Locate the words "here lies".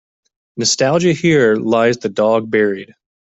1.13-1.97